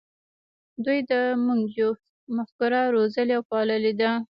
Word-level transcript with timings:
دوی 0.85 0.99
د 1.09 1.11
"موږ 1.45 1.61
یو" 1.79 1.91
مفکوره 2.35 2.81
روزلې 2.95 3.33
او 3.37 3.43
پاللې 3.51 3.93
ده. 3.99 4.11